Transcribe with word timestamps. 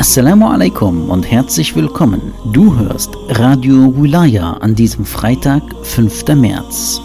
Assalamu 0.00 0.48
alaikum 0.48 1.10
und 1.10 1.30
herzlich 1.30 1.76
willkommen. 1.76 2.32
Du 2.54 2.74
hörst 2.74 3.10
Radio 3.28 3.94
Wilaya 3.94 4.54
an 4.54 4.74
diesem 4.74 5.04
Freitag, 5.04 5.62
5. 5.82 6.26
März. 6.36 7.02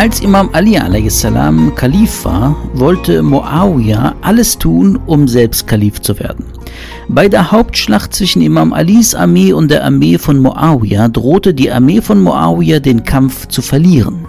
Als 0.00 0.20
Imam 0.20 0.48
Ali 0.54 0.78
a.s. 0.78 1.26
Kalif 1.76 2.24
war, 2.24 2.56
wollte 2.72 3.22
Muawiyah 3.22 4.14
alles 4.22 4.56
tun, 4.56 4.98
um 5.04 5.28
selbst 5.28 5.66
Kalif 5.66 6.00
zu 6.00 6.18
werden. 6.18 6.46
Bei 7.08 7.28
der 7.28 7.52
Hauptschlacht 7.52 8.14
zwischen 8.14 8.40
Imam 8.40 8.72
Alis 8.72 9.14
Armee 9.14 9.52
und 9.52 9.70
der 9.70 9.84
Armee 9.84 10.16
von 10.16 10.38
Muawiyah 10.38 11.08
drohte 11.08 11.52
die 11.52 11.70
Armee 11.70 12.00
von 12.00 12.22
Muawiyah 12.22 12.80
den 12.80 13.04
Kampf 13.04 13.48
zu 13.48 13.60
verlieren. 13.60 14.24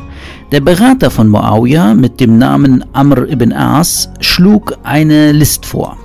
Der 0.52 0.60
Berater 0.60 1.10
von 1.10 1.30
Muawiyah 1.30 1.94
mit 1.94 2.20
dem 2.20 2.38
Namen 2.38 2.84
Amr 2.92 3.30
ibn 3.30 3.54
As 3.54 4.10
schlug 4.20 4.78
eine 4.84 5.32
List 5.32 5.66
vor. 5.66 5.96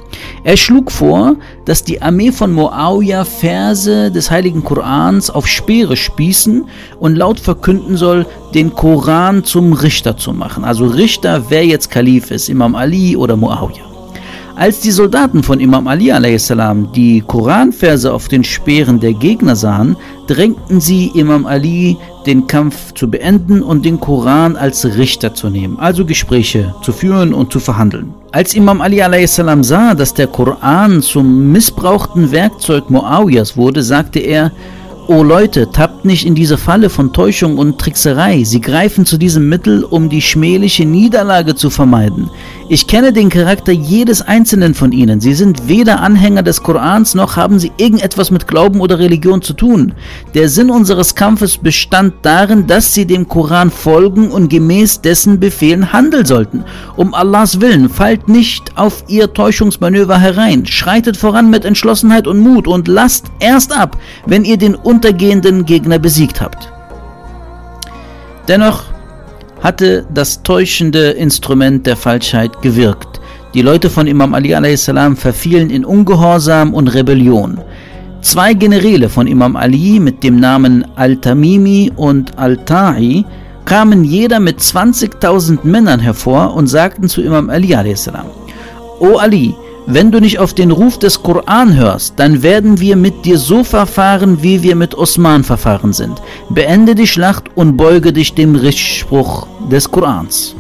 Er 0.45 0.57
schlug 0.57 0.93
vor, 0.93 1.37
dass 1.65 1.85
die 1.85 2.03
Armee 2.03 2.33
von 2.33 2.53
Muawiyah 2.53 3.25
Verse 3.25 4.11
des 4.11 4.31
heiligen 4.31 4.63
Korans 4.65 5.31
auf 5.31 5.47
Speere 5.47 5.97
spießen 5.97 6.67
und 7.01 7.17
laut 7.17 7.41
verkünden 7.41 7.97
soll, 7.97 8.27
den 8.55 8.73
Koran 8.73 9.45
zum 9.45 9.73
Richter 9.73 10.17
zu 10.17 10.33
machen. 10.33 10.65
Also 10.65 10.87
Richter, 10.87 11.45
wer 11.49 11.67
jetzt 11.67 11.91
Kalif 11.91 12.31
ist, 12.31 12.49
Imam 12.49 12.75
Ali 12.75 13.17
oder 13.17 13.37
Muawiyah. 13.37 13.87
Als 14.57 14.81
die 14.81 14.91
Soldaten 14.91 15.43
von 15.43 15.61
Imam 15.61 15.87
Ali 15.87 16.11
a.s. 16.11 16.51
die 16.95 17.21
Koranverse 17.21 18.11
auf 18.11 18.29
den 18.29 18.43
Speeren 18.43 18.99
der 18.99 19.13
Gegner 19.13 19.55
sahen, 19.55 19.99
drängten 20.27 20.81
sie 20.81 21.11
Imam 21.15 21.47
Ali, 21.47 21.97
den 22.27 22.47
Kampf 22.47 22.93
zu 22.95 23.11
beenden 23.11 23.63
und 23.63 23.85
den 23.85 24.01
Koran 24.01 24.57
als 24.57 24.85
Richter 24.85 25.35
zu 25.35 25.49
nehmen, 25.49 25.79
also 25.79 26.05
Gespräche 26.05 26.75
zu 26.83 26.93
führen 26.93 27.33
und 27.33 27.53
zu 27.53 27.61
verhandeln. 27.61 28.15
Als 28.33 28.55
Imam 28.55 28.81
Ali 28.81 29.03
sah, 29.27 29.95
dass 29.95 30.15
der 30.15 30.27
Koran 30.27 31.03
zum 31.03 31.53
missbrauchten 31.53 32.33
Werkzeug 32.33 32.91
Muawiyas 32.91 33.57
wurde, 33.57 33.83
sagte 33.83 34.19
er, 34.19 34.53
O 35.09 35.23
Leute, 35.23 35.71
tappt 35.71 36.05
nicht 36.05 36.27
in 36.27 36.35
diese 36.35 36.59
Falle 36.59 36.91
von 36.91 37.13
Täuschung 37.13 37.59
und 37.59 37.79
Trickserei. 37.79 38.43
Sie 38.43 38.61
greifen 38.61 39.07
zu 39.07 39.19
diesem 39.19 39.49
Mittel, 39.49 39.85
um 39.85 40.09
die 40.09 40.21
schmähliche 40.21 40.85
Niederlage 40.85 41.55
zu 41.55 41.71
vermeiden. 41.71 42.29
Ich 42.69 42.89
kenne 42.89 43.13
den 43.13 43.29
Charakter 43.29 43.71
jedes 43.71 44.23
einzelnen 44.23 44.75
von 44.75 44.91
ihnen. 44.91 45.21
Sie 45.21 45.35
sind 45.35 45.69
weder 45.69 46.01
Anhänger 46.01 46.43
des 46.43 46.65
Korans 46.65 47.15
noch 47.15 47.37
haben 47.37 47.61
sie 47.61 47.71
irgendetwas 47.77 48.33
mit 48.33 48.49
Glauben 48.49 48.81
oder 48.81 48.99
Religion 48.99 49.41
zu 49.41 49.53
tun. 49.53 49.95
Der 50.35 50.49
Sinn 50.49 50.71
unseres 50.71 51.15
Kampfes 51.15 51.59
bestand 51.59 52.15
darin, 52.23 52.67
dass 52.67 52.93
sie 52.93 53.07
dem 53.07 53.29
Koran 53.29 53.71
folgen 53.71 54.33
und 54.33 54.49
gemäß 54.49 55.01
dessen 55.01 55.39
Befehlen 55.39 55.93
handeln 55.93 56.27
sollten. 56.27 56.65
Um 56.97 57.15
Allahs 57.15 57.61
Willen, 57.61 57.89
fallt 57.89 58.29
nicht 58.29 58.77
auf 58.77 59.05
ihr 59.07 59.33
Täuschungsmanöver 59.33 60.19
herein. 60.19 60.67
Schreitet 60.67 61.17
voran 61.17 61.51
mit 61.51 61.65
Entschlossenheit 61.65 62.27
und 62.27 62.41
Mut 62.41 62.67
und 62.67 62.89
lasst 62.89 63.27
erst 63.39 63.73
ab, 63.77 63.97
wenn 64.27 64.45
ihr 64.45 64.57
den 64.57 64.75
untergehenden 64.75 65.67
Gegner 65.67 66.01
besiegt 66.01 66.41
habt. 66.41 66.73
Dennoch 68.49 68.86
hatte 69.67 70.07
das 70.15 70.45
täuschende 70.45 71.11
Instrument 71.11 71.89
der 71.89 71.97
Falschheit 71.97 72.63
gewirkt. 72.63 73.21
Die 73.53 73.63
Leute 73.63 73.91
von 73.91 74.07
Imam 74.07 74.33
Ali 74.33 74.55
a.s. 74.55 74.89
verfielen 75.17 75.71
in 75.71 75.85
Ungehorsam 75.85 76.73
und 76.73 76.87
Rebellion. 76.87 77.59
Zwei 78.21 78.55
Generäle 78.55 79.09
von 79.09 79.27
Imam 79.27 79.57
Ali 79.57 79.99
mit 79.99 80.23
dem 80.23 80.39
Namen 80.39 80.85
Al-Tamimi 80.95 81.91
und 81.97 82.39
Al-Ta'i 82.39 83.25
kamen 83.65 84.05
jeder 84.05 84.39
mit 84.39 84.61
20.000 84.61 85.59
Männern 85.65 85.99
hervor 85.99 86.55
und 86.55 86.69
sagten 86.69 87.09
zu 87.09 87.21
Imam 87.21 87.51
Ali 87.51 87.75
a.s. 87.75 88.09
O 89.01 89.17
Ali, 89.17 89.53
wenn 89.87 90.11
du 90.11 90.21
nicht 90.21 90.41
auf 90.41 90.53
den 90.53 90.73
Ruf 90.73 90.99
des 90.99 91.23
Koran 91.23 91.77
hörst, 91.77 92.15
dann 92.17 92.43
werden 92.43 92.81
wir 92.81 92.97
mit 92.97 93.25
dir 93.25 93.39
so 93.39 93.63
verfahren, 93.63 94.43
wie 94.43 94.63
wir 94.63 94.75
mit 94.75 94.97
Osman 94.97 95.45
verfahren 95.45 95.93
sind. 95.93 96.21
Beende 96.51 96.97
die 96.97 97.07
Schlacht 97.07 97.45
und 97.55 97.77
beuge 97.77 98.13
dich 98.13 98.35
dem 98.35 98.57
Richtspruch 98.57 99.47
des 99.71 99.89
Korans. 99.89 100.57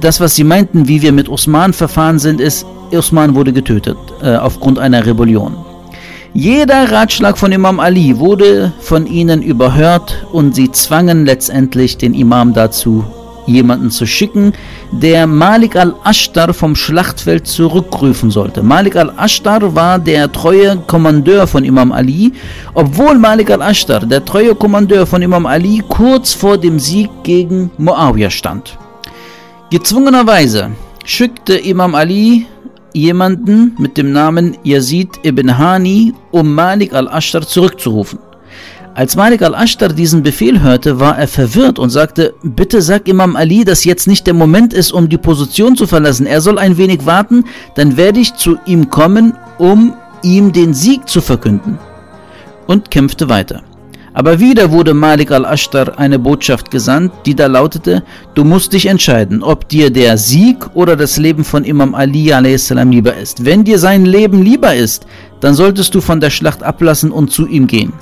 Das, 0.00 0.20
was 0.20 0.36
sie 0.36 0.44
meinten, 0.44 0.86
wie 0.86 1.00
wir 1.00 1.12
mit 1.12 1.30
Osman 1.30 1.72
verfahren 1.72 2.18
sind, 2.18 2.40
ist, 2.40 2.66
Osman 2.92 3.34
wurde 3.34 3.54
getötet 3.54 3.96
äh, 4.22 4.36
aufgrund 4.36 4.78
einer 4.78 5.06
Rebellion. 5.06 5.56
Jeder 6.34 6.92
Ratschlag 6.92 7.36
von 7.38 7.52
Imam 7.52 7.80
Ali 7.80 8.18
wurde 8.18 8.72
von 8.80 9.06
ihnen 9.06 9.42
überhört 9.42 10.26
und 10.32 10.54
sie 10.54 10.70
zwangen 10.70 11.24
letztendlich 11.24 11.96
den 11.96 12.14
Imam 12.14 12.52
dazu, 12.52 13.04
jemanden 13.46 13.90
zu 13.90 14.06
schicken, 14.06 14.52
der 14.90 15.26
Malik 15.26 15.76
al-Ashtar 15.76 16.54
vom 16.54 16.74
Schlachtfeld 16.76 17.46
zurückrufen 17.46 18.30
sollte. 18.30 18.62
Malik 18.62 18.96
al-Ashtar 18.96 19.74
war 19.74 19.98
der 19.98 20.30
treue 20.30 20.76
Kommandeur 20.86 21.46
von 21.46 21.64
Imam 21.64 21.92
Ali, 21.92 22.32
obwohl 22.74 23.18
Malik 23.18 23.50
al-Ashtar, 23.50 24.00
der 24.06 24.24
treue 24.24 24.54
Kommandeur 24.54 25.06
von 25.06 25.22
Imam 25.22 25.46
Ali, 25.46 25.82
kurz 25.88 26.34
vor 26.34 26.58
dem 26.58 26.78
Sieg 26.78 27.10
gegen 27.22 27.70
Muawiyah 27.78 28.30
stand. 28.30 28.78
Gezwungenerweise 29.70 30.70
schickte 31.04 31.54
Imam 31.54 31.94
Ali 31.94 32.46
jemanden 32.94 33.74
mit 33.78 33.96
dem 33.96 34.12
Namen 34.12 34.56
Yazid 34.64 35.08
ibn 35.22 35.58
Hani, 35.58 36.14
um 36.30 36.54
Malik 36.54 36.92
al-Ashtar 36.92 37.46
zurückzurufen. 37.46 38.18
Als 38.94 39.16
Malik 39.16 39.40
al-Ashtar 39.40 39.88
diesen 39.88 40.22
Befehl 40.22 40.60
hörte, 40.60 41.00
war 41.00 41.16
er 41.16 41.26
verwirrt 41.26 41.78
und 41.78 41.88
sagte, 41.88 42.34
bitte 42.42 42.82
sag 42.82 43.08
Imam 43.08 43.36
Ali, 43.36 43.64
dass 43.64 43.84
jetzt 43.84 44.06
nicht 44.06 44.26
der 44.26 44.34
Moment 44.34 44.74
ist, 44.74 44.92
um 44.92 45.08
die 45.08 45.16
Position 45.16 45.76
zu 45.76 45.86
verlassen. 45.86 46.26
Er 46.26 46.42
soll 46.42 46.58
ein 46.58 46.76
wenig 46.76 47.06
warten, 47.06 47.44
dann 47.74 47.96
werde 47.96 48.20
ich 48.20 48.34
zu 48.34 48.58
ihm 48.66 48.90
kommen, 48.90 49.32
um 49.58 49.94
ihm 50.22 50.52
den 50.52 50.74
Sieg 50.74 51.08
zu 51.08 51.22
verkünden. 51.22 51.78
Und 52.66 52.90
kämpfte 52.90 53.30
weiter. 53.30 53.62
Aber 54.12 54.40
wieder 54.40 54.70
wurde 54.70 54.92
Malik 54.92 55.30
al-Ashtar 55.30 55.98
eine 55.98 56.18
Botschaft 56.18 56.70
gesandt, 56.70 57.12
die 57.24 57.34
da 57.34 57.46
lautete, 57.46 58.02
du 58.34 58.44
musst 58.44 58.74
dich 58.74 58.84
entscheiden, 58.84 59.42
ob 59.42 59.70
dir 59.70 59.90
der 59.90 60.18
Sieg 60.18 60.66
oder 60.74 60.96
das 60.96 61.16
Leben 61.16 61.44
von 61.44 61.64
Imam 61.64 61.94
Ali 61.94 62.30
a.s. 62.30 62.68
lieber 62.68 63.16
ist. 63.16 63.46
Wenn 63.46 63.64
dir 63.64 63.78
sein 63.78 64.04
Leben 64.04 64.42
lieber 64.42 64.74
ist, 64.74 65.06
dann 65.40 65.54
solltest 65.54 65.94
du 65.94 66.02
von 66.02 66.20
der 66.20 66.28
Schlacht 66.28 66.62
ablassen 66.62 67.10
und 67.10 67.30
zu 67.30 67.46
ihm 67.46 67.66
gehen. 67.66 67.94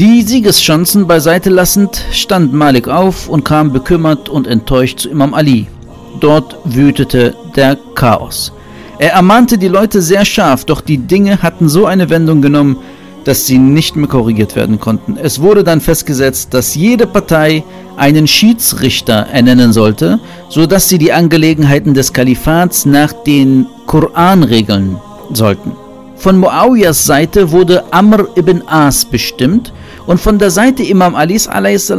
Die 0.00 0.22
Siegeschancen 0.22 1.08
beiseite 1.08 1.50
lassend, 1.50 2.04
stand 2.12 2.52
Malik 2.52 2.86
auf 2.86 3.28
und 3.28 3.44
kam 3.44 3.72
bekümmert 3.72 4.28
und 4.28 4.46
enttäuscht 4.46 5.00
zu 5.00 5.08
Imam 5.08 5.34
Ali. 5.34 5.66
Dort 6.20 6.56
wütete 6.64 7.34
der 7.56 7.76
Chaos. 7.96 8.52
Er 9.00 9.14
ermahnte 9.14 9.58
die 9.58 9.66
Leute 9.66 10.00
sehr 10.00 10.24
scharf, 10.24 10.64
doch 10.64 10.82
die 10.82 10.98
Dinge 10.98 11.42
hatten 11.42 11.68
so 11.68 11.84
eine 11.86 12.10
Wendung 12.10 12.42
genommen, 12.42 12.76
dass 13.24 13.46
sie 13.46 13.58
nicht 13.58 13.96
mehr 13.96 14.06
korrigiert 14.06 14.54
werden 14.54 14.78
konnten. 14.78 15.16
Es 15.20 15.40
wurde 15.40 15.64
dann 15.64 15.80
festgesetzt, 15.80 16.54
dass 16.54 16.76
jede 16.76 17.08
Partei 17.08 17.64
einen 17.96 18.28
Schiedsrichter 18.28 19.26
ernennen 19.32 19.72
sollte, 19.72 20.20
so 20.48 20.66
dass 20.66 20.88
sie 20.88 20.98
die 20.98 21.12
Angelegenheiten 21.12 21.94
des 21.94 22.12
Kalifats 22.12 22.86
nach 22.86 23.12
den 23.12 23.66
Koran 23.86 24.44
regeln 24.44 24.98
sollten. 25.32 25.72
Von 26.18 26.38
Muawiyas 26.38 27.04
Seite 27.04 27.52
wurde 27.52 27.92
Amr 27.92 28.28
ibn 28.36 28.62
As 28.66 29.04
bestimmt, 29.04 29.72
und 30.08 30.18
von 30.18 30.38
der 30.38 30.50
Seite 30.50 30.82
Imam 30.82 31.14
Alis 31.14 31.46
a.s. 31.46 31.92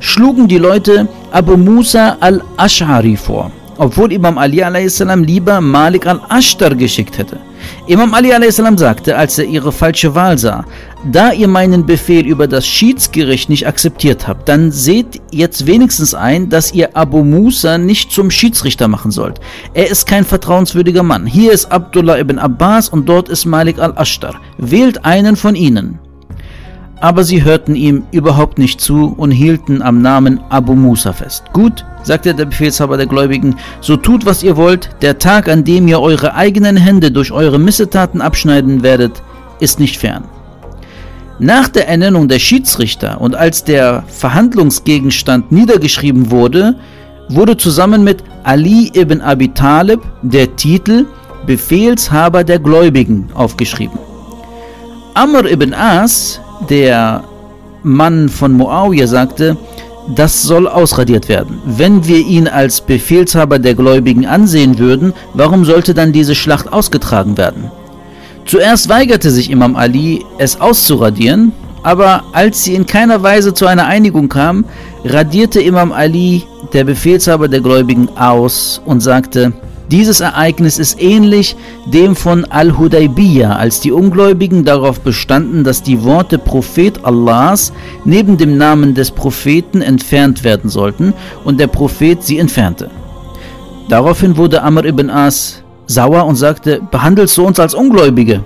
schlugen 0.00 0.48
die 0.48 0.56
Leute 0.56 1.06
Abu 1.32 1.58
Musa 1.58 2.16
al-Ash'ari 2.18 3.14
vor, 3.14 3.52
obwohl 3.76 4.10
Imam 4.10 4.38
Ali 4.38 4.62
a.s. 4.62 5.00
lieber 5.00 5.60
Malik 5.60 6.06
al-Ashtar 6.06 6.74
geschickt 6.74 7.18
hätte. 7.18 7.38
Imam 7.86 8.14
Ali 8.14 8.32
a.s. 8.32 8.56
sagte, 8.56 9.18
als 9.18 9.38
er 9.38 9.44
ihre 9.44 9.70
falsche 9.70 10.14
Wahl 10.14 10.38
sah, 10.38 10.64
da 11.12 11.30
ihr 11.32 11.46
meinen 11.46 11.84
Befehl 11.84 12.26
über 12.26 12.46
das 12.46 12.66
Schiedsgericht 12.66 13.50
nicht 13.50 13.66
akzeptiert 13.66 14.26
habt, 14.26 14.48
dann 14.48 14.72
seht 14.72 15.20
jetzt 15.30 15.66
wenigstens 15.66 16.14
ein, 16.14 16.48
dass 16.48 16.72
ihr 16.72 16.96
Abu 16.96 17.22
Musa 17.22 17.76
nicht 17.76 18.12
zum 18.12 18.30
Schiedsrichter 18.30 18.88
machen 18.88 19.10
sollt. 19.10 19.40
Er 19.74 19.90
ist 19.90 20.06
kein 20.06 20.24
vertrauenswürdiger 20.24 21.02
Mann. 21.02 21.26
Hier 21.26 21.52
ist 21.52 21.70
Abdullah 21.70 22.18
ibn 22.18 22.38
Abbas 22.38 22.88
und 22.88 23.06
dort 23.10 23.28
ist 23.28 23.44
Malik 23.44 23.78
al-Ashtar. 23.78 24.40
Wählt 24.56 25.04
einen 25.04 25.36
von 25.36 25.54
ihnen. 25.54 25.98
Aber 27.02 27.24
sie 27.24 27.42
hörten 27.42 27.74
ihm 27.74 28.04
überhaupt 28.12 28.58
nicht 28.58 28.80
zu 28.80 29.12
und 29.16 29.32
hielten 29.32 29.82
am 29.82 30.02
Namen 30.02 30.40
Abu 30.50 30.76
Musa 30.76 31.12
fest. 31.12 31.42
Gut, 31.52 31.84
sagte 32.04 32.32
der 32.32 32.44
Befehlshaber 32.44 32.96
der 32.96 33.06
Gläubigen, 33.06 33.56
so 33.80 33.96
tut, 33.96 34.24
was 34.24 34.44
ihr 34.44 34.56
wollt, 34.56 34.88
der 35.02 35.18
Tag, 35.18 35.48
an 35.48 35.64
dem 35.64 35.88
ihr 35.88 36.00
eure 36.00 36.36
eigenen 36.36 36.76
Hände 36.76 37.10
durch 37.10 37.32
eure 37.32 37.58
Missetaten 37.58 38.20
abschneiden 38.20 38.84
werdet, 38.84 39.20
ist 39.58 39.80
nicht 39.80 39.96
fern. 39.96 40.22
Nach 41.40 41.66
der 41.66 41.88
Ernennung 41.88 42.28
der 42.28 42.38
Schiedsrichter 42.38 43.20
und 43.20 43.34
als 43.34 43.64
der 43.64 44.04
Verhandlungsgegenstand 44.06 45.50
niedergeschrieben 45.50 46.30
wurde, 46.30 46.76
wurde 47.28 47.56
zusammen 47.56 48.04
mit 48.04 48.22
Ali 48.44 48.92
ibn 48.94 49.20
Abi 49.20 49.48
Talib 49.48 50.02
der 50.22 50.54
Titel 50.54 51.06
Befehlshaber 51.46 52.44
der 52.44 52.60
Gläubigen 52.60 53.28
aufgeschrieben. 53.34 53.98
Amr 55.14 55.50
ibn 55.50 55.74
As 55.74 56.40
der 56.68 57.24
Mann 57.82 58.28
von 58.28 58.52
Muawiyah 58.52 59.06
sagte, 59.06 59.56
das 60.14 60.42
soll 60.42 60.66
ausradiert 60.66 61.28
werden. 61.28 61.60
Wenn 61.64 62.06
wir 62.06 62.18
ihn 62.18 62.48
als 62.48 62.80
Befehlshaber 62.80 63.58
der 63.58 63.74
Gläubigen 63.74 64.26
ansehen 64.26 64.78
würden, 64.78 65.12
warum 65.34 65.64
sollte 65.64 65.94
dann 65.94 66.12
diese 66.12 66.34
Schlacht 66.34 66.72
ausgetragen 66.72 67.36
werden? 67.36 67.70
Zuerst 68.44 68.88
weigerte 68.88 69.30
sich 69.30 69.50
Imam 69.50 69.76
Ali, 69.76 70.24
es 70.38 70.60
auszuradieren, 70.60 71.52
aber 71.84 72.24
als 72.32 72.64
sie 72.64 72.74
in 72.74 72.86
keiner 72.86 73.22
Weise 73.22 73.54
zu 73.54 73.66
einer 73.66 73.86
Einigung 73.86 74.28
kam, 74.28 74.64
radierte 75.04 75.60
Imam 75.60 75.92
Ali, 75.92 76.44
der 76.72 76.84
Befehlshaber 76.84 77.48
der 77.48 77.60
Gläubigen, 77.60 78.08
aus 78.16 78.80
und 78.84 79.00
sagte, 79.00 79.52
dieses 79.92 80.20
Ereignis 80.20 80.78
ist 80.78 81.00
ähnlich 81.02 81.54
dem 81.84 82.16
von 82.16 82.46
Al-Hudaybiyah, 82.46 83.56
als 83.56 83.80
die 83.80 83.92
Ungläubigen 83.92 84.64
darauf 84.64 85.00
bestanden, 85.00 85.64
dass 85.64 85.82
die 85.82 86.02
Worte 86.02 86.38
Prophet 86.38 87.04
Allahs 87.04 87.74
neben 88.06 88.38
dem 88.38 88.56
Namen 88.56 88.94
des 88.94 89.10
Propheten 89.10 89.82
entfernt 89.82 90.44
werden 90.44 90.70
sollten 90.70 91.12
und 91.44 91.60
der 91.60 91.66
Prophet 91.66 92.22
sie 92.22 92.38
entfernte. 92.38 92.90
Daraufhin 93.90 94.38
wurde 94.38 94.62
Amr 94.62 94.86
ibn 94.86 95.10
As 95.10 95.62
sauer 95.86 96.24
und 96.24 96.36
sagte, 96.36 96.80
behandelst 96.90 97.36
du 97.36 97.46
uns 97.46 97.60
als 97.60 97.74
Ungläubige? 97.74 98.42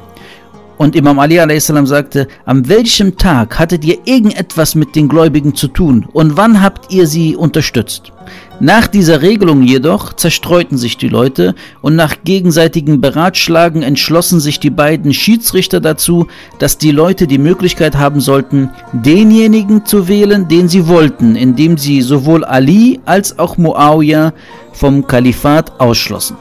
Und 0.79 0.95
Imam 0.95 1.19
Ali 1.19 1.41
a.s. 1.41 1.67
sagte, 1.67 2.29
an 2.45 2.69
welchem 2.69 3.17
Tag 3.17 3.59
hattet 3.59 3.85
ihr 3.85 3.99
irgendetwas 4.05 4.75
mit 4.75 4.95
den 4.95 5.09
Gläubigen 5.09 5.55
zu 5.55 5.69
tun 5.69 6.07
und 6.13 6.37
wann 6.37 6.63
habt 6.63 6.93
ihr 6.93 7.07
sie 7.07 7.35
unterstützt? 7.35 8.13
Nach 8.61 8.87
dieser 8.87 9.23
Regelung 9.23 9.63
jedoch 9.63 10.15
zerstreuten 10.15 10.79
sich 10.79 10.97
die 10.97 11.09
Leute 11.09 11.55
und 11.83 11.95
nach 11.95 12.17
gegenseitigem 12.25 13.01
Beratschlagen 13.01 13.83
entschlossen 13.83 14.41
sich 14.41 14.59
die 14.61 14.71
beiden 14.71 15.13
Schiedsrichter 15.15 15.81
dazu, 15.81 16.27
dass 16.59 16.79
die 16.79 16.91
Leute 16.91 17.27
die 17.27 17.39
Möglichkeit 17.39 17.97
haben 17.97 18.21
sollten, 18.21 18.71
denjenigen 18.93 19.85
zu 19.85 20.09
wählen, 20.09 20.49
den 20.49 20.69
sie 20.69 20.89
wollten, 20.89 21.37
indem 21.37 21.79
sie 21.79 22.03
sowohl 22.03 22.45
Ali 22.45 23.01
als 23.05 23.39
auch 23.39 23.57
Muawiyah 23.59 24.33
vom 24.73 25.07
Kalifat 25.07 25.79
ausschlossen. 25.81 26.37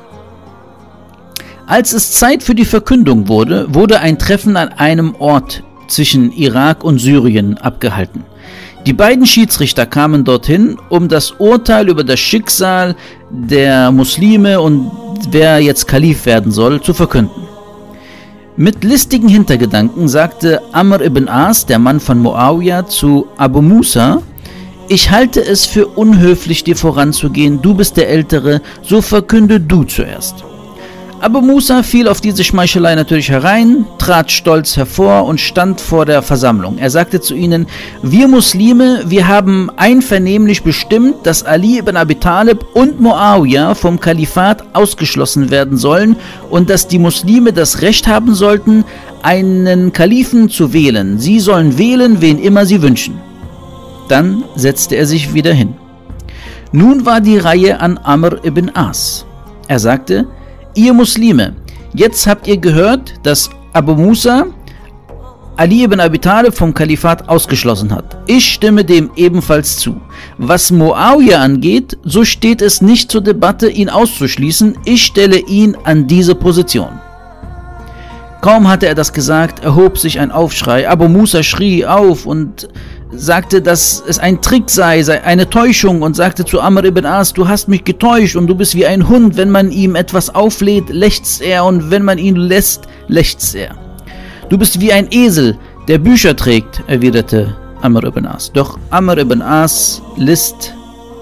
Als 1.68 1.94
es 1.94 2.12
Zeit 2.12 2.44
für 2.44 2.54
die 2.54 2.66
Verkündung 2.66 3.28
wurde, 3.28 3.66
wurde 3.74 4.00
ein 4.00 4.20
Treffen 4.20 4.56
an 4.56 4.70
einem 4.70 5.16
Ort 5.16 5.64
zwischen 5.88 6.32
Irak 6.32 6.84
und 6.84 7.00
Syrien 7.00 7.58
abgehalten. 7.58 8.24
Die 8.86 8.94
beiden 8.94 9.26
Schiedsrichter 9.26 9.88
kamen 9.88 10.24
dorthin, 10.24 10.78
um 10.90 11.08
das 11.08 11.32
Urteil 11.32 11.90
über 11.90 12.04
das 12.04 12.20
Schicksal 12.20 12.96
der 13.32 13.92
Muslime 13.92 14.62
und 14.62 14.92
wer 15.32 15.60
jetzt 15.60 15.88
Kalif 15.88 16.28
werden 16.28 16.52
soll, 16.52 16.82
zu 16.82 16.94
verkünden. 16.94 17.48
Mit 18.58 18.84
listigen 18.84 19.28
Hintergedanken 19.28 20.08
sagte 20.08 20.62
Amr 20.72 21.02
ibn 21.02 21.28
As, 21.28 21.66
der 21.66 21.80
Mann 21.80 22.00
von 22.00 22.20
Muawiyah, 22.20 22.86
zu 22.86 23.26
Abu 23.38 23.62
Musa, 23.62 24.22
ich 24.88 25.10
halte 25.10 25.44
es 25.44 25.66
für 25.66 25.88
unhöflich, 25.88 26.64
dir 26.64 26.76
voranzugehen, 26.76 27.64
du 27.64 27.74
bist 27.74 27.98
der 27.98 28.08
Ältere, 28.08 28.62
so 28.84 29.02
verkünde 29.02 29.60
du 29.60 29.84
zuerst. 29.84 30.46
Aber 31.22 31.42
Musa 31.42 31.82
fiel 31.82 32.08
auf 32.08 32.22
diese 32.22 32.44
Schmeichelei 32.44 32.94
natürlich 32.94 33.30
herein, 33.30 33.86
trat 33.98 34.32
stolz 34.32 34.78
hervor 34.78 35.26
und 35.26 35.40
stand 35.40 35.80
vor 35.82 36.06
der 36.06 36.22
Versammlung. 36.22 36.78
Er 36.78 36.90
sagte 36.90 37.22
zu 37.22 37.34
ihnen, 37.34 37.68
wir 38.04 38.28
Muslime, 38.28 39.02
wir 39.08 39.28
haben 39.28 39.72
einvernehmlich 39.78 40.62
bestimmt, 40.62 41.26
dass 41.26 41.44
Ali 41.44 41.80
ibn 41.80 41.96
Abi 41.96 42.16
Talib 42.16 42.66
und 42.74 43.00
Muawiyah 43.00 43.76
vom 43.76 44.00
Kalifat 44.00 44.64
ausgeschlossen 44.74 45.50
werden 45.50 45.78
sollen 45.78 46.18
und 46.50 46.70
dass 46.70 46.88
die 46.88 47.00
Muslime 47.00 47.54
das 47.54 47.82
Recht 47.82 48.08
haben 48.08 48.36
sollten, 48.36 48.84
einen 49.24 49.94
Kalifen 49.94 50.50
zu 50.50 50.74
wählen. 50.74 51.18
Sie 51.18 51.40
sollen 51.40 51.78
wählen, 51.78 52.22
wen 52.22 52.40
immer 52.40 52.66
sie 52.66 52.82
wünschen. 52.82 53.20
Dann 54.10 54.44
setzte 54.56 54.96
er 54.96 55.08
sich 55.08 55.34
wieder 55.34 55.54
hin. 55.54 55.74
Nun 56.72 57.06
war 57.06 57.22
die 57.22 57.38
Reihe 57.38 57.80
an 57.80 57.98
Amr 58.04 58.44
ibn 58.46 58.70
As. 58.76 59.26
Er 59.68 59.80
sagte, 59.80 60.28
ihr 60.76 60.94
Muslime, 60.94 61.56
jetzt 61.94 62.28
habt 62.28 62.48
ihr 62.48 62.58
gehört, 62.58 63.14
dass 63.24 63.50
Abu 63.74 63.96
Musa 63.96 64.46
Ali 65.58 65.84
ibn 65.84 66.02
Abi 66.02 66.20
Talib 66.20 66.54
vom 66.54 66.74
Kalifat 66.74 67.30
ausgeschlossen 67.30 67.94
hat. 67.94 68.18
Ich 68.28 68.54
stimme 68.54 68.84
dem 68.84 69.10
ebenfalls 69.16 69.78
zu. 69.78 70.02
Was 70.38 70.70
Muawiyah 70.70 71.40
angeht, 71.40 71.98
so 72.04 72.26
steht 72.26 72.62
es 72.62 72.82
nicht 72.82 73.10
zur 73.10 73.22
Debatte, 73.22 73.70
ihn 73.70 73.90
auszuschließen. 73.90 74.78
Ich 74.84 75.06
stelle 75.06 75.40
ihn 75.40 75.78
an 75.86 76.08
diese 76.08 76.36
Position. 76.36 77.00
Kaum 78.42 78.68
hatte 78.68 78.86
er 78.86 78.96
das 78.96 79.14
gesagt, 79.14 79.64
erhob 79.64 79.98
sich 79.98 80.20
ein 80.20 80.30
Aufschrei. 80.30 80.90
Abu 80.90 81.08
Musa 81.08 81.42
schrie 81.42 81.86
auf 81.86 82.26
und 82.26 82.68
sagte, 83.18 83.62
dass 83.62 84.04
es 84.08 84.20
ein 84.20 84.42
Trick 84.42 84.70
sei, 84.70 85.04
sei 85.04 85.24
eine 85.24 85.50
Täuschung 85.50 86.02
und 86.02 86.16
sagte 86.16 86.46
zu 86.46 86.62
Amr 86.62 86.84
ibn 86.86 87.06
As, 87.06 87.34
du 87.34 87.48
hast 87.48 87.68
mich 87.68 87.84
getäuscht 87.84 88.36
und 88.36 88.48
du 88.48 88.56
bist 88.56 88.76
wie 88.76 88.86
ein 88.86 89.08
Hund, 89.08 89.38
wenn 89.38 89.50
man 89.50 89.72
ihm 89.72 89.96
etwas 89.96 90.34
auflädt, 90.34 90.90
lechzt 90.90 91.42
er 91.42 91.66
und 91.66 91.92
wenn 91.92 92.04
man 92.04 92.18
ihn 92.18 92.36
lässt, 92.36 92.84
lechzt 93.08 93.56
er. 93.56 93.76
Du 94.50 94.58
bist 94.58 94.80
wie 94.80 94.92
ein 94.92 95.08
Esel, 95.12 95.58
der 95.88 95.98
Bücher 95.98 96.36
trägt, 96.36 96.84
erwiderte 96.88 97.56
Amr 97.82 98.04
ibn 98.04 98.26
As. 98.26 98.52
Doch 98.52 98.78
Amr 98.90 99.18
ibn 99.18 99.42
As 99.42 100.02
List 100.18 100.74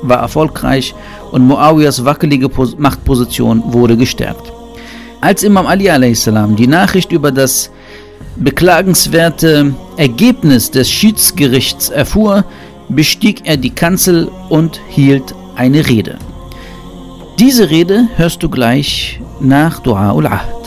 war 0.01 0.19
erfolgreich 0.19 0.93
und 1.31 1.47
Muawiyas 1.47 2.03
wackelige 2.05 2.49
Machtposition 2.77 3.63
wurde 3.67 3.97
gestärkt. 3.97 4.51
Als 5.21 5.41
Imam 5.43 5.67
Ali 5.67 5.89
a.s. 5.89 6.29
die 6.57 6.67
Nachricht 6.67 7.13
über 7.13 7.31
das 7.31 7.71
beklagenswerte 8.43 9.73
Ergebnis 9.97 10.69
des 10.71 10.91
Schiedsgerichts 10.91 11.89
erfuhr, 11.89 12.43
bestieg 12.89 13.41
er 13.45 13.57
die 13.57 13.69
Kanzel 13.69 14.29
und 14.49 14.79
hielt 14.89 15.33
eine 15.55 15.87
Rede. 15.87 16.17
Diese 17.39 17.69
Rede 17.69 18.07
hörst 18.15 18.43
du 18.43 18.49
gleich 18.49 19.19
nach 19.39 19.79
Dua 19.79 20.11
ul-Ahd. 20.11 20.62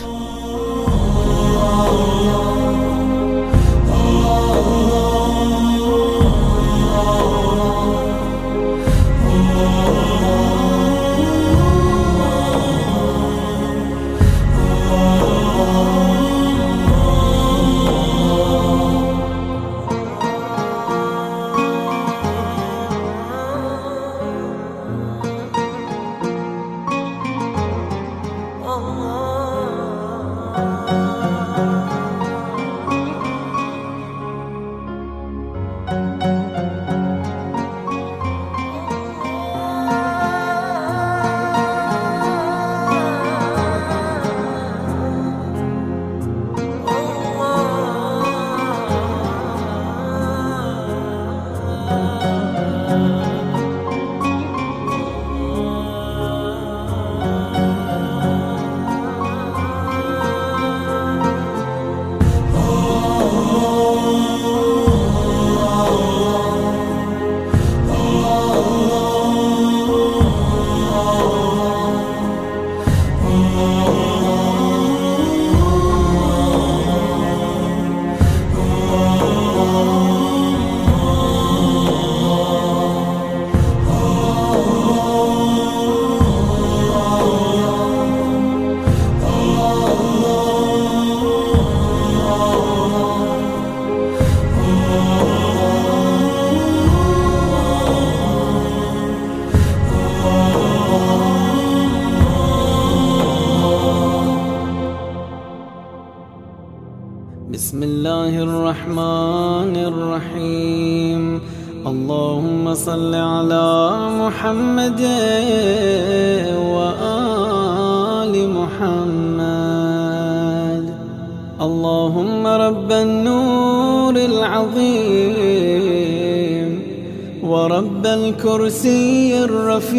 الكرسي 128.76 129.44
الرفيع. 129.44 129.96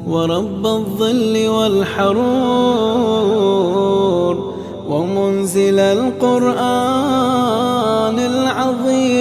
ورب 0.08 0.66
الظل 0.66 1.48
والحرور. 1.48 2.18
ومنزل 4.88 5.78
القرآن 5.78 6.58
العظيم. 8.18 9.17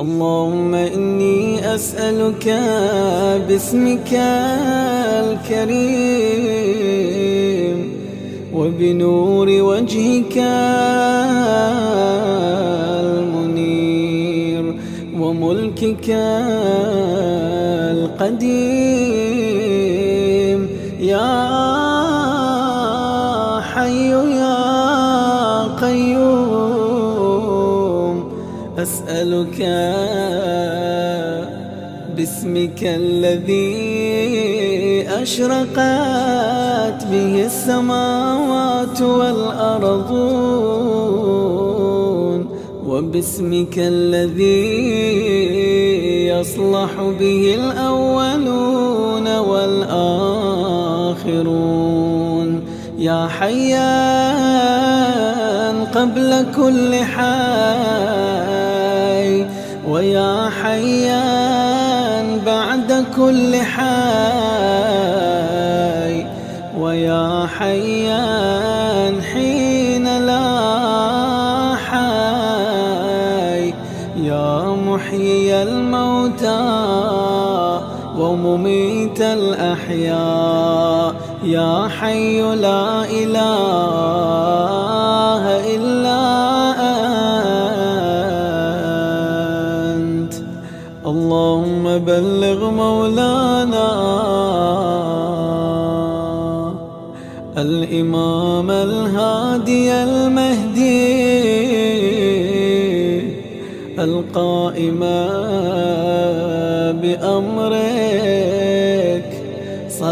اللهم 0.00 0.74
إني 0.74 1.74
أسألك 1.74 2.46
باسمك 3.48 4.12
الكريم 5.52 5.96
وبنور 8.54 9.48
وجهك 9.48 10.36
وملكك 15.66 16.10
القديم 18.86 20.60
يا 21.00 21.60
حي 23.60 24.10
يا 24.10 24.56
قيوم 25.82 26.96
أسألك 28.78 29.58
باسمك 32.16 32.80
الذي 32.82 33.76
أشرقت 35.22 37.00
به 37.10 37.44
السماوات 37.46 39.02
والأرضون 39.02 40.66
وباسمك 42.86 43.78
الذي 43.78 45.25
يصلح 46.40 46.90
به 47.18 47.54
الأولون 47.54 49.36
والآخرون. 49.38 50.76
يا 52.98 53.28
حيان 53.28 54.66
قبل 55.94 56.46
كل 56.56 56.94
حي 56.94 57.26
ويا 59.88 60.50
حيان 60.62 62.40
بعد 62.46 63.04
كل 63.16 63.56
حي 63.56 63.86
ويا 66.78 67.46
حيان 67.58 68.55
ومميت 78.44 79.20
الأحياء. 79.20 81.14
يا 81.44 81.88
حي 81.88 82.40
لا 82.40 83.04
إله 83.04 83.44
إلا 85.76 86.22
أنت. 89.94 90.34
اللهم 91.06 91.98
بلغ 91.98 92.70
مولانا 92.70 93.88
الإمام 97.58 98.70
الهادي 98.70 99.92
المهدي 99.92 101.16
القائم 103.98 105.02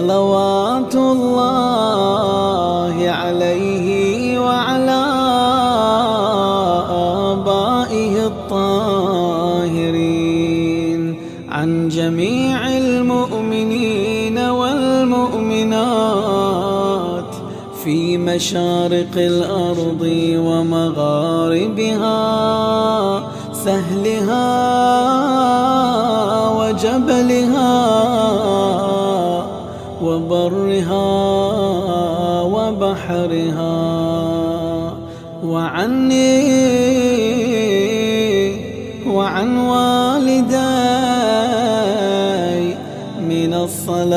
صلوات 0.05 0.93
الله 0.95 2.97
عليه 3.09 4.39
وعلى 4.39 5.05
آبائه 7.33 8.27
الطاهرين 8.27 9.95
عن 11.49 11.89
جميع 11.89 12.69
المؤمنين 12.69 14.39
والمؤمنات 14.39 15.75
في 17.85 18.19
مشارق 18.19 19.15
الأرض 19.17 20.03
ومغاربها 20.37 22.23
سهلها 23.53 24.49
وجبلها 26.49 28.24
وبرها 30.45 32.43
وبحرها. 32.43 33.85
وعني 35.45 36.55
وعن 39.07 39.59
والدي 39.59 40.55
من 43.21 43.55
الصلوات 43.55 44.15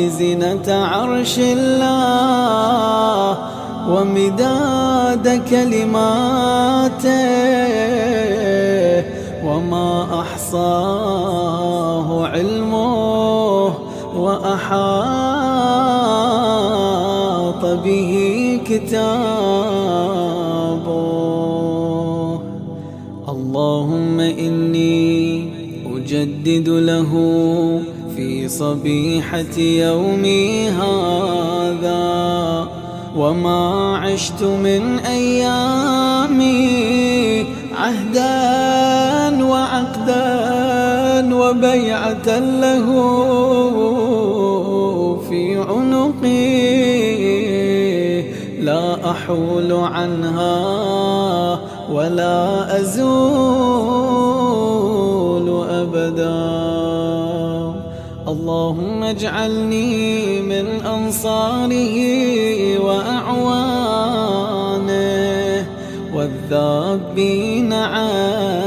زنة 0.00 0.68
عرش 0.68 1.38
الله 1.38 3.38
ومداد 3.88 5.42
كلماته 5.50 7.08
وما 9.44 10.20
أحصاه 10.20 12.26
علمه 12.26 12.57
وأحاط 14.48 14.88
به 17.84 18.12
كتابه. 18.64 19.08
اللهم 23.28 24.20
إني 24.20 25.48
أجدد 25.96 26.68
له 26.68 27.12
في 28.16 28.48
صبيحة 28.48 29.58
يومي 29.58 30.68
هذا. 30.68 32.08
وما 33.16 33.96
عشت 33.96 34.42
من 34.42 34.98
أيامي 34.98 36.66
عهدا 37.76 39.44
وعقدا. 39.44 40.57
وبيعة 41.48 42.28
له 42.38 42.86
في 45.28 45.56
عنقي 45.56 46.68
لا 48.60 49.10
أحول 49.10 49.72
عنها 49.72 50.58
ولا 51.92 52.80
أزول 52.80 53.08
أبدا. 55.70 56.58
اللهم 58.28 59.02
اجعلني 59.04 60.40
من 60.40 60.66
أنصاره 60.86 61.96
وأعوانه. 62.78 64.18
والذابين 66.14 67.72
عنه 67.72 68.57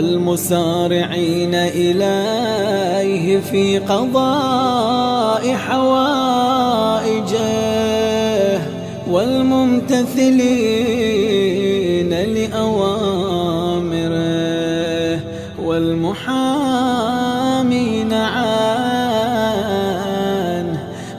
والمسارعين 0.00 1.54
إليه 1.54 3.40
في 3.40 3.78
قضاء 3.78 5.54
حوائجه 5.54 7.40
والممتثلين 9.10 10.10
لأوامره 12.34 13.20
والمحامين 15.64 16.52
عنه 18.12 19.60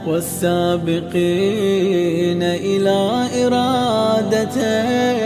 والسابقين 0.07 1.03
إلى 2.43 3.27
إرادته 3.45 5.20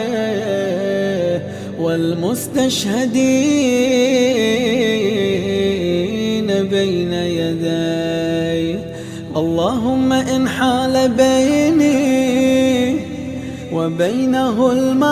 والمستشهدين 1.96 3.08
بين 6.76 7.14
يديه 7.14 8.80
اللهم 9.36 10.14
إن 10.14 10.48
حال 10.48 11.10
بيني 11.10 13.00
وبينه 13.74 14.72
الموت 14.72 15.12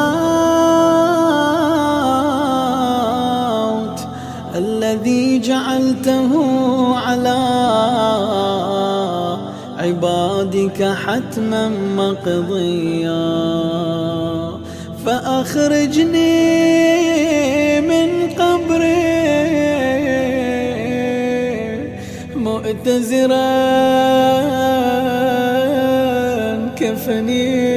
الذي 4.56 5.40
جعلته 5.40 6.32
على 6.96 7.44
عبادك 9.78 10.84
حتما 10.84 11.70
مقضيا. 11.98 13.73
فأخرجني 15.05 16.31
من 17.81 18.29
قبري. 18.29 18.93
مؤتزرا 22.36 23.53
كفني. 26.75 27.74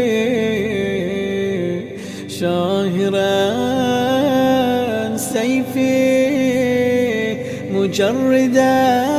شاهرا 2.29 3.37
سيفي. 5.17 6.27
مجردا 7.73 9.16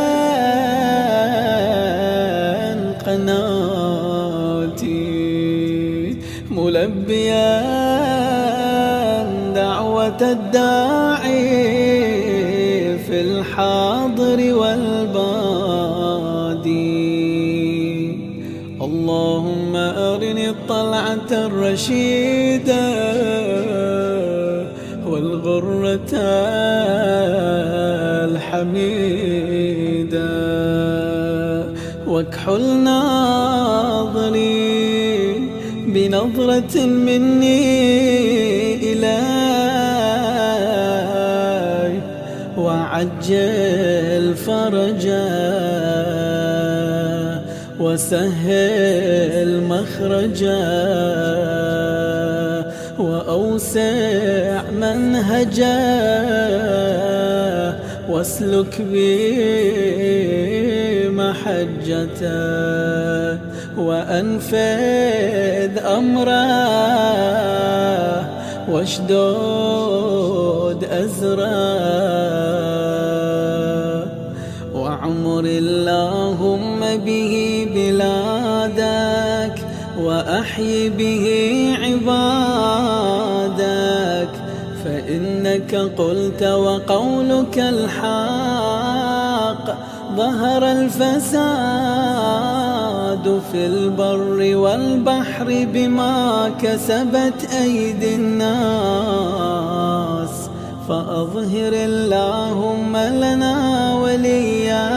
الداعي 10.32 11.58
في 12.98 13.22
الحاضر 13.22 14.40
والبادي. 14.54 15.28
اللهم 18.82 19.76
أرني 19.76 20.50
الطلعة 20.50 21.32
الرشيدة 21.32 22.88
والغرة 25.08 26.14
الحميدة. 28.32 29.68
واكحل 32.08 32.64
ناظري 32.84 34.48
بنظرة 35.88 36.76
مني 36.86 37.87
وعجل 42.88 44.36
فرجا 44.36 45.28
وسهل 47.80 49.64
مخرجا 49.64 50.68
وأوسع 53.00 54.62
منهجا 54.72 55.78
واسلك 58.10 58.82
بي 58.82 59.50
محجته 61.10 62.28
وأنفذ 63.78 65.78
أمره 65.86 66.48
واشدود 68.70 70.84
أزره 70.84 72.77
وعمر 75.38 75.46
اللهم 75.46 76.82
به 77.06 77.68
بلادك 77.74 79.56
وأحي 80.02 80.90
به 80.90 81.26
عبادك. 81.84 83.14
فإنك 84.84 85.76
قلت 85.76 86.44
وقولك 86.44 87.60
الحق 87.60 88.18
ظهر 90.18 90.64
الفساد 90.72 91.36
في 93.52 93.66
البر 93.66 94.56
والبحر 94.56 95.68
بما 95.74 96.52
كسبت 96.62 97.50
أيدي 97.62 98.16
الناس. 98.16 98.58
فأظهر 100.90 101.74
اللهم 101.74 102.98
لنا 102.98 103.94
ولياك. 103.96 104.97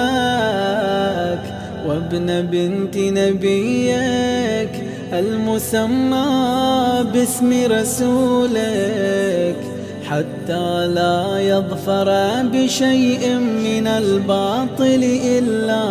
وابن 2.11 2.43
بنت 2.43 2.97
نبيك 2.97 4.85
المسمى 5.13 6.27
باسم 7.13 7.73
رسولك 7.73 9.57
حتى 10.05 10.87
لا 10.87 11.39
يظفر 11.39 12.11
بشيء 12.43 13.39
من 13.39 13.87
الباطل 13.87 15.21
إلا 15.39 15.83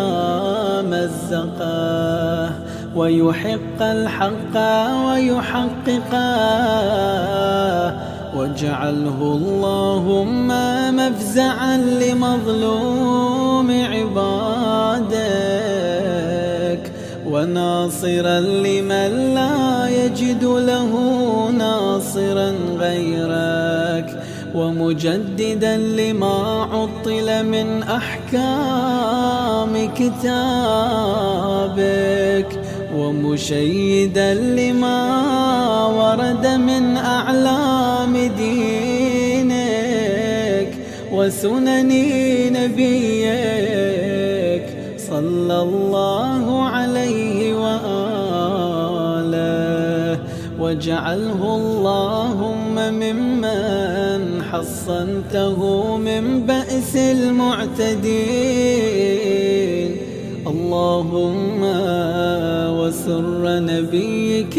مزقه 0.82 2.52
ويحق 2.96 3.82
الحق 3.82 4.58
ويحققه 5.06 6.30
واجعله 8.36 9.20
اللهم 9.22 10.48
مفزعا 10.96 11.78
لمظلوم 11.78 13.72
عبادك 13.72 15.29
وناصرا 17.32 18.40
لمن 18.40 19.34
لا 19.34 19.88
يجد 19.90 20.44
له 20.44 20.92
ناصرا 21.58 22.56
غيرك 22.80 24.24
ومجددا 24.56 25.78
لما 25.78 26.68
عطل 26.72 27.46
من 27.46 27.84
أحكام 27.84 28.54
كتابك 29.96 31.30
ومشيدا 32.96 34.34
لما 34.34 35.00
ورد 35.86 36.48
من 36.48 36.98
أعلام 36.98 38.14
دينك 38.38 39.50
وسنن 41.12 41.92
نبيك. 42.54 43.99
صلى 45.20 45.62
الله 45.62 46.64
عليه 46.64 47.54
وآله 47.64 48.60
واجعله 50.60 51.42
اللهم 51.56 52.76
ممن 52.76 54.44
حصنته 54.52 55.60
من 55.98 56.24
بأس 56.46 56.96
المعتدين. 56.96 58.30
اللهم 60.48 61.62
وسر 62.80 63.44
نبيك 63.60 64.58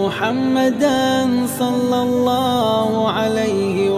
محمدا 0.00 1.28
صلى 1.58 2.02
الله 2.02 3.08
عليه 3.08 3.89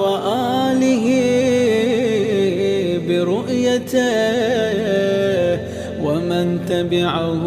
تبعه 6.72 7.44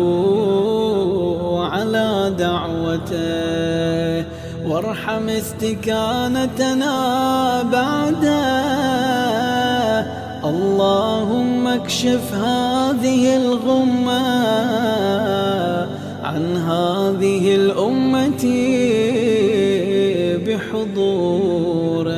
على 1.72 2.34
دعوته. 2.38 4.26
وارحم 4.70 5.30
استكانتنا 5.30 6.98
بعده. 7.72 8.46
اللهم 10.46 11.68
اكشف 11.68 12.34
هذه 12.34 13.38
الغمة 13.38 14.28
عن 16.24 16.58
هذه 16.58 17.56
الأمة 17.56 18.44
بحضوره. 20.46 22.16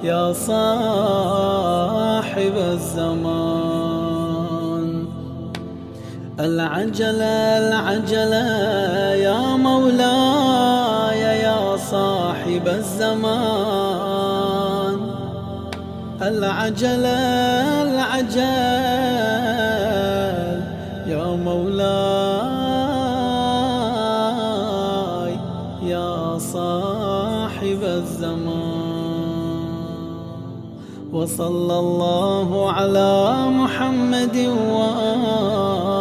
يا 0.04 0.32
صاحب 0.32 1.72
الزمان. 2.56 4.08
العجلة 6.40 7.58
العجلة 7.58 9.07
صاحب 12.58 12.68
الزمان. 12.68 14.18
العجلة 16.22 17.18
العجل 17.82 18.38
يا 21.06 21.26
مولاي 21.46 21.78
يا 25.82 26.38
صاحب 26.38 27.82
الزمان. 27.82 28.98
وصلى 31.12 31.78
الله 31.78 32.72
على 32.72 33.46
محمد 33.50 34.36
وآله 34.74 35.98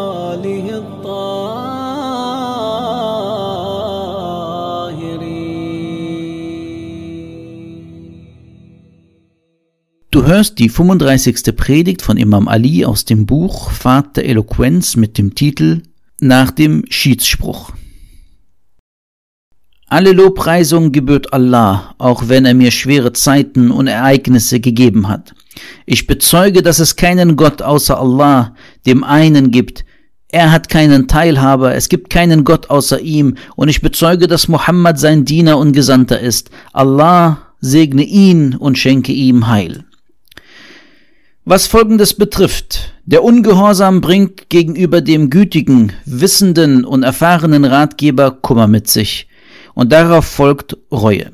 hörst 10.27 10.59
die 10.59 10.67
35. 10.67 11.55
Predigt 11.55 12.01
von 12.01 12.17
Imam 12.17 12.49
Ali 12.49 12.83
aus 12.83 13.05
dem 13.05 13.25
Buch 13.25 13.71
Pfad 13.71 14.17
der 14.17 14.25
Eloquenz 14.25 14.97
mit 14.97 15.17
dem 15.17 15.35
Titel 15.35 15.83
Nach 16.19 16.51
dem 16.51 16.83
Schiedsspruch. 16.89 17.71
Alle 19.87 20.11
Lobpreisung 20.11 20.91
gebührt 20.91 21.31
Allah, 21.31 21.95
auch 21.97 22.27
wenn 22.27 22.43
er 22.43 22.53
mir 22.55 22.71
schwere 22.71 23.13
Zeiten 23.13 23.71
und 23.71 23.87
Ereignisse 23.87 24.59
gegeben 24.59 25.07
hat. 25.07 25.33
Ich 25.85 26.07
bezeuge, 26.07 26.61
dass 26.61 26.79
es 26.79 26.97
keinen 26.97 27.37
Gott 27.37 27.61
außer 27.61 27.97
Allah, 27.97 28.53
dem 28.85 29.05
einen 29.05 29.49
gibt. 29.49 29.85
Er 30.27 30.51
hat 30.51 30.67
keinen 30.67 31.07
Teilhaber, 31.07 31.73
es 31.73 31.87
gibt 31.87 32.09
keinen 32.09 32.43
Gott 32.43 32.69
außer 32.69 32.99
ihm, 32.99 33.35
und 33.55 33.69
ich 33.69 33.81
bezeuge, 33.81 34.27
dass 34.27 34.49
Muhammad 34.49 34.99
sein 34.99 35.23
Diener 35.23 35.57
und 35.57 35.71
Gesandter 35.71 36.19
ist. 36.19 36.49
Allah 36.73 37.53
segne 37.61 38.03
ihn 38.03 38.55
und 38.55 38.77
schenke 38.77 39.13
ihm 39.13 39.47
Heil. 39.47 39.86
Was 41.49 41.65
Folgendes 41.65 42.13
betrifft, 42.13 42.91
der 43.05 43.23
Ungehorsam 43.23 44.01
bringt 44.01 44.49
gegenüber 44.49 44.99
dem 44.99 45.29
gütigen, 45.29 45.93
wissenden 46.03 46.83
und 46.83 47.03
erfahrenen 47.03 47.63
Ratgeber 47.63 48.31
Kummer 48.31 48.67
mit 48.67 48.89
sich, 48.89 49.29
und 49.73 49.93
darauf 49.93 50.25
folgt 50.25 50.75
Reue. 50.91 51.31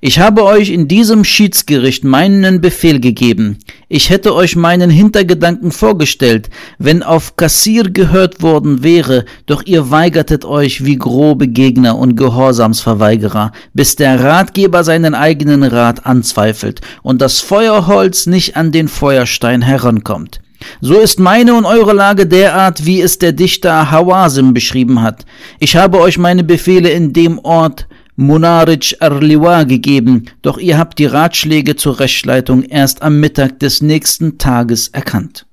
Ich 0.00 0.18
habe 0.18 0.44
euch 0.44 0.70
in 0.70 0.88
diesem 0.88 1.24
Schiedsgericht 1.24 2.04
meinen 2.04 2.60
Befehl 2.60 3.00
gegeben. 3.00 3.58
Ich 3.88 4.10
hätte 4.10 4.34
euch 4.34 4.56
meinen 4.56 4.90
Hintergedanken 4.90 5.72
vorgestellt, 5.72 6.50
wenn 6.78 7.02
auf 7.02 7.36
Kassir 7.36 7.90
gehört 7.90 8.42
worden 8.42 8.82
wäre, 8.82 9.24
doch 9.46 9.62
ihr 9.64 9.90
weigertet 9.90 10.44
euch 10.44 10.84
wie 10.84 10.96
grobe 10.96 11.48
Gegner 11.48 11.96
und 11.98 12.16
Gehorsamsverweigerer, 12.16 13.52
bis 13.72 13.96
der 13.96 14.22
Ratgeber 14.22 14.84
seinen 14.84 15.14
eigenen 15.14 15.62
Rat 15.62 16.06
anzweifelt 16.06 16.80
und 17.02 17.20
das 17.20 17.40
Feuerholz 17.40 18.26
nicht 18.26 18.56
an 18.56 18.72
den 18.72 18.88
Feuerstein 18.88 19.62
herankommt. 19.62 20.40
So 20.80 20.98
ist 20.98 21.20
meine 21.20 21.54
und 21.54 21.66
eure 21.66 21.92
Lage 21.92 22.26
derart, 22.26 22.86
wie 22.86 23.00
es 23.00 23.18
der 23.18 23.32
Dichter 23.32 23.90
Hawasim 23.90 24.54
beschrieben 24.54 25.02
hat. 25.02 25.24
Ich 25.58 25.76
habe 25.76 26.00
euch 26.00 26.18
meine 26.18 26.44
Befehle 26.44 26.90
in 26.90 27.12
dem 27.12 27.38
Ort 27.38 27.86
Munarij 28.16 28.96
Arliwa 29.00 29.64
gegeben, 29.64 30.26
doch 30.42 30.58
ihr 30.58 30.78
habt 30.78 30.98
die 30.98 31.06
Ratschläge 31.06 31.74
zur 31.74 31.98
Rechtsleitung 31.98 32.62
erst 32.62 33.02
am 33.02 33.18
Mittag 33.18 33.58
des 33.58 33.82
nächsten 33.82 34.38
Tages 34.38 34.88
erkannt. 34.88 35.46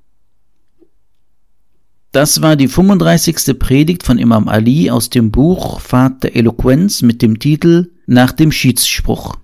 Das 2.12 2.41
war 2.41 2.56
die 2.58 2.67
35. 2.67 3.58
Predigt 3.58 4.04
von 4.04 4.17
Imam 4.19 4.47
Ali 4.50 4.91
aus 4.91 5.10
dem 5.10 5.32
Buch 5.32 5.80
Pfad 5.80 6.24
der 6.24 6.36
Eloquenz 6.36 7.02
mit 7.02 7.21
dem 7.21 7.39
Titel 7.39 7.89
Nach 8.06 8.34
dem 8.34 8.52
Schiedsspruch. 8.52 9.38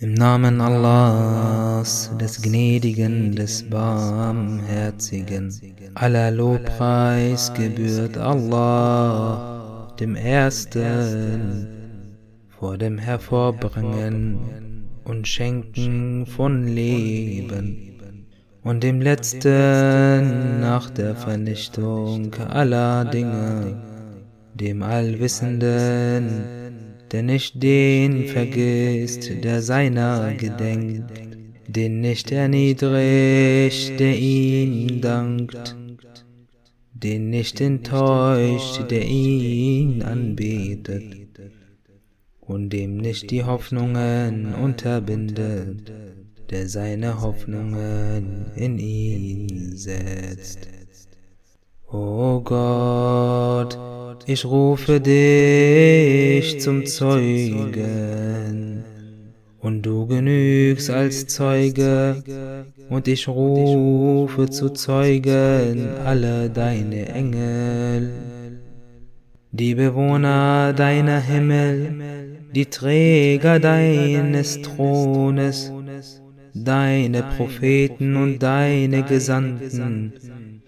Im 0.00 0.12
Namen 0.12 0.60
Allahs, 0.60 2.10
des 2.20 2.42
Gnädigen, 2.42 3.34
des 3.34 3.62
Barmherzigen, 3.70 5.50
aller 5.94 6.30
Lobpreis 6.30 7.52
gebührt 7.54 8.18
Allah, 8.18 9.94
dem 9.98 10.14
Ersten, 10.14 11.83
vor 12.64 12.78
dem 12.78 12.96
Hervorbringen 12.96 14.38
und 15.04 15.28
Schenken 15.28 16.24
von 16.24 16.66
Leben 16.66 18.00
und 18.62 18.82
dem 18.82 19.02
Letzten 19.02 20.60
nach 20.60 20.88
der 20.88 21.14
Vernichtung 21.14 22.32
aller 22.36 23.04
Dinge, 23.04 23.76
dem 24.54 24.82
Allwissenden, 24.82 26.24
der 27.12 27.22
nicht 27.22 27.62
den 27.62 28.28
vergisst, 28.28 29.30
der 29.44 29.60
seiner 29.60 30.32
gedenkt, 30.32 31.12
den 31.68 32.00
nicht 32.00 32.32
erniedrigt, 32.32 34.00
der 34.00 34.16
ihm 34.16 35.02
dankt, 35.02 35.76
den 36.94 37.28
nicht 37.28 37.60
enttäuscht, 37.60 38.90
der 38.90 39.04
ihn 39.04 40.02
anbetet 40.02 41.23
und 42.46 42.70
dem 42.70 42.96
nicht 42.98 43.30
die 43.30 43.44
Hoffnungen 43.44 44.54
unterbindet, 44.54 45.92
der 46.50 46.68
seine 46.68 47.20
Hoffnungen 47.20 48.46
in 48.56 48.78
ihn 48.78 49.76
setzt. 49.76 50.68
O 51.90 52.40
Gott, 52.40 53.78
ich 54.26 54.44
rufe 54.44 55.00
dich 55.00 56.60
zum 56.60 56.86
Zeugen, 56.86 58.84
und 59.60 59.82
du 59.82 60.06
genügst 60.06 60.90
als 60.90 61.26
Zeuge, 61.26 62.22
und 62.90 63.08
ich 63.08 63.26
rufe 63.28 64.50
zu 64.50 64.68
Zeugen 64.70 65.88
alle 66.04 66.50
deine 66.50 67.08
Engel, 67.08 68.10
die 69.52 69.74
Bewohner 69.74 70.74
deiner 70.74 71.20
Himmel, 71.20 72.23
die 72.54 72.66
Träger 72.66 73.58
deines 73.58 74.62
Thrones, 74.62 75.72
deine 76.54 77.24
Propheten 77.36 78.16
und 78.16 78.38
deine 78.38 79.02
Gesandten, 79.02 80.12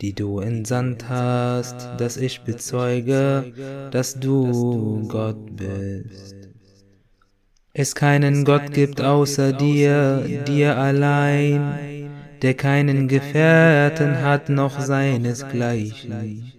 die 0.00 0.12
du 0.12 0.40
entsandt 0.40 1.08
hast, 1.08 1.88
dass 1.98 2.16
ich 2.16 2.40
bezeuge, 2.40 3.52
dass 3.92 4.18
du 4.18 5.06
Gott 5.06 5.56
bist. 5.56 6.34
Es 7.72 7.94
keinen 7.94 8.44
Gott 8.44 8.72
gibt 8.72 9.00
außer 9.00 9.52
dir, 9.52 10.24
dir 10.46 10.76
allein, 10.76 12.08
der 12.42 12.54
keinen 12.54 13.06
Gefährten 13.06 14.22
hat 14.22 14.48
noch 14.48 14.80
seinesgleichen, 14.80 16.52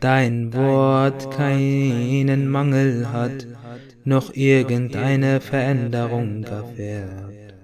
dein 0.00 0.54
Wort 0.54 1.30
keinen 1.32 2.48
Mangel 2.48 3.12
hat, 3.12 3.46
noch 4.04 4.34
irgendeine 4.34 5.40
Veränderung 5.40 6.44
erfährt. 6.44 7.54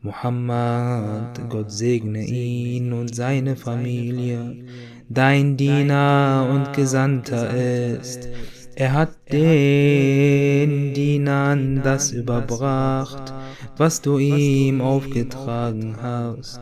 Muhammad, 0.00 1.40
Gott 1.48 1.70
segne 1.70 2.24
ihn 2.24 2.92
und 2.92 3.14
seine 3.14 3.56
Familie, 3.56 4.56
dein 5.08 5.56
Diener 5.56 6.46
und 6.52 6.74
Gesandter 6.74 7.48
ist. 7.54 8.28
Er 8.74 8.92
hat 8.92 9.32
den 9.32 10.92
Dienern 10.92 11.80
das 11.82 12.10
überbracht, 12.10 13.32
was 13.76 14.02
du 14.02 14.18
ihm 14.18 14.80
aufgetragen 14.80 15.96
hast. 16.02 16.60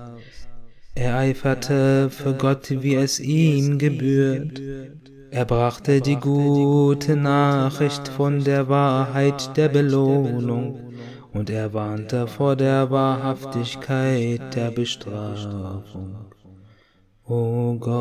Er 0.95 1.17
eiferte 1.17 2.11
für 2.11 2.35
Gott, 2.35 2.71
wie 2.83 2.95
es 2.95 3.19
ihm 3.19 3.79
gebührt. 3.79 4.61
Er 5.33 5.45
brachte 5.45 6.01
die 6.01 6.17
gute 6.17 7.17
Nachricht 7.17 8.07
von 8.09 8.45
der 8.45 8.69
Wahrheit 8.69 9.57
der 9.57 9.69
Belohnung 9.69 10.93
und 11.33 11.51
er 11.51 11.73
warnte 11.73 12.27
vor 12.27 12.55
der 12.55 12.91
Wahrhaftigkeit 12.91 14.55
der 14.55 14.71
Bestrafung. 14.71 16.17
O 17.27 17.75
Gott, 17.81 17.93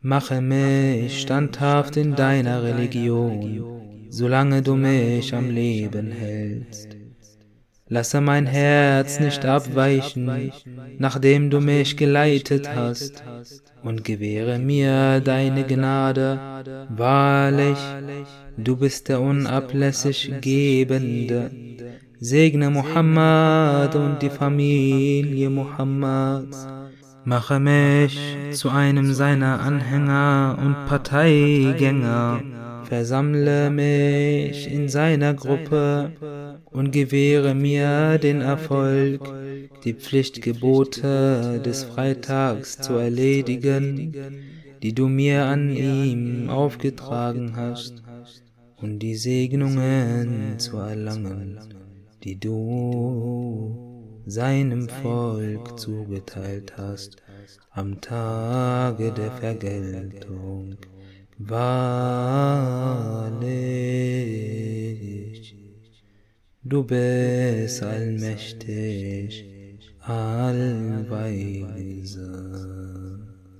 mache 0.00 0.40
mich 0.40 1.22
standhaft 1.22 1.96
in 1.96 2.14
deiner 2.14 2.62
Religion 2.62 3.72
solange 4.12 4.60
du 4.60 4.76
mich 4.76 5.34
am 5.34 5.48
Leben 5.50 6.10
hältst. 6.10 7.01
Lasse 7.92 8.22
mein 8.22 8.46
Herz 8.46 9.20
nicht 9.20 9.44
abweichen, 9.44 10.50
nachdem 10.96 11.50
du 11.50 11.60
mich 11.60 11.98
geleitet 11.98 12.74
hast, 12.74 13.22
und 13.82 14.02
gewähre 14.02 14.58
mir 14.58 15.20
deine 15.20 15.64
Gnade. 15.64 16.40
Wahrlich, 16.88 17.76
du 18.56 18.76
bist 18.76 19.10
der 19.10 19.20
unablässig 19.20 20.32
Gebende. 20.40 21.50
Segne 22.18 22.70
Muhammad 22.70 23.94
und 23.94 24.22
die 24.22 24.30
Familie 24.30 25.50
Muhammads. 25.50 26.66
Mache 27.26 27.60
mich 27.60 28.18
zu 28.52 28.70
einem 28.70 29.12
seiner 29.12 29.60
Anhänger 29.60 30.56
und 30.58 30.86
Parteigänger 30.86 32.40
versammle 32.92 33.70
mich 33.70 34.70
in 34.70 34.86
seiner 34.90 35.32
Gruppe 35.32 36.12
und 36.66 36.90
gewähre 36.90 37.54
mir 37.54 38.18
den 38.18 38.42
Erfolg, 38.42 39.32
die 39.82 39.94
Pflichtgebote 39.94 41.62
des 41.64 41.84
Freitags 41.84 42.78
zu 42.82 42.92
erledigen, 42.96 44.14
die 44.82 44.94
du 44.94 45.08
mir 45.08 45.46
an 45.46 45.74
ihm 45.74 46.50
aufgetragen 46.50 47.56
hast, 47.56 48.02
und 48.76 48.98
die 48.98 49.14
Segnungen 49.14 50.58
zu 50.58 50.76
erlangen, 50.76 51.60
die 52.22 52.38
du 52.38 54.20
seinem 54.26 54.90
Volk 54.90 55.78
zugeteilt 55.80 56.74
hast 56.76 57.16
am 57.70 58.02
Tage 58.02 59.12
der 59.12 59.30
Vergeltung. 59.30 60.76
Wahrlich, 61.39 62.97
du 66.63 66.83
bist 66.83 67.83
allmächtig, 67.83 69.45
allweise 69.99 71.27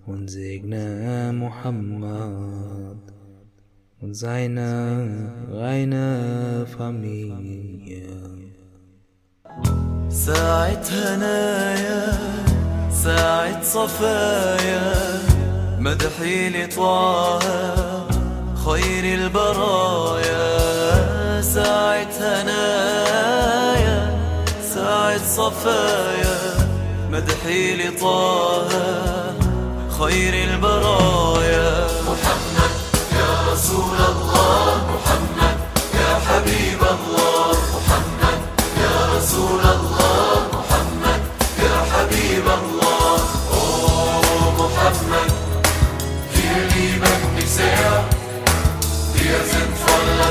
und 0.05 0.29
segne 0.29 1.31
Muhammad 1.33 2.97
und 3.99 4.13
seine 4.13 5.33
reine 5.51 6.65
Familie. 6.77 8.27
ساعة 10.09 10.85
هنايا 10.91 12.17
ساعة 12.91 13.61
صفايا 13.63 15.30
مدحي 15.82 16.48
لطه 16.48 17.38
خير 18.66 19.04
البرايا. 19.18 20.42
ساعة 21.42 22.14
هنايا 22.20 24.00
ساعة 24.74 25.18
صفايا. 25.18 26.38
مدحي 27.10 27.76
لطه 27.76 28.68
خير 29.98 30.34
البرايا. 30.34 31.11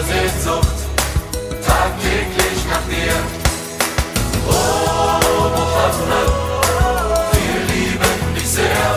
Sehnsucht 0.03 0.79
tagtäglich 1.65 2.59
nach 2.69 2.85
dir. 2.89 3.15
Oh 4.47 5.49
Muhammad 5.57 6.27
wir 7.33 7.59
lieben 7.73 8.35
dich 8.35 8.47
sehr. 8.47 8.91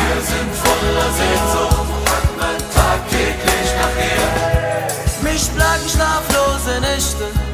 Wir 0.00 0.20
sind 0.30 0.50
voller 0.64 1.10
Sehnsucht 1.20 1.90
tagtäglich 2.74 3.68
nach 3.80 3.94
dir. 4.00 5.30
Mich 5.30 5.44
plagen 5.54 5.88
schlaflose 5.88 6.80
Nächte 6.80 7.50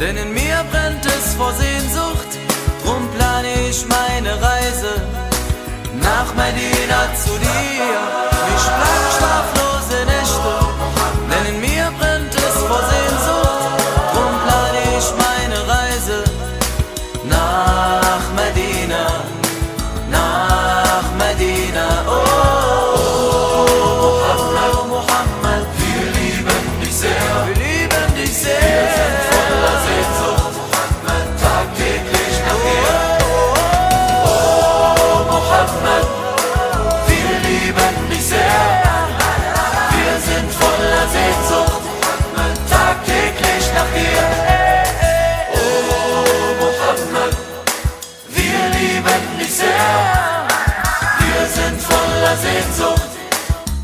denn 0.00 0.16
in 0.16 0.32
mir 0.32 0.64
brennt 0.70 1.06
es 1.06 1.34
vor 1.34 1.52
Sehnsucht. 1.54 2.30
Drum 2.84 3.08
plane 3.16 3.68
ich 3.68 3.86
meine 3.86 4.32
Reise 4.34 5.00
nach 6.00 6.34
Medina 6.34 7.00
zu 7.14 7.30
dir. 7.38 7.98
Mich 8.48 8.64
plagen 8.64 9.10
schlaflose 9.16 9.55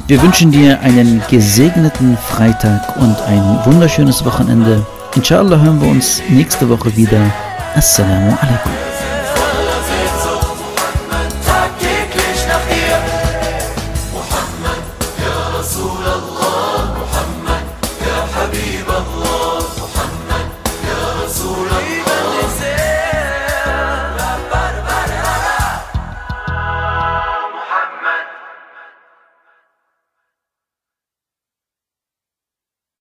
Wir 0.08 0.20
wünschen 0.20 0.50
dir 0.50 0.80
einen 0.80 1.22
gesegneten 1.30 2.18
Freitag 2.18 2.96
und 2.96 3.16
ein 3.22 3.60
wunderschönes 3.64 4.24
Wochenende. 4.24 4.84
Inshallah 5.14 5.60
hören 5.60 5.80
wir 5.80 5.88
uns 5.88 6.20
nächste 6.28 6.68
Woche 6.68 6.94
wieder. 6.96 7.20
Assalamu 7.74 8.36
alaikum. 8.40 8.91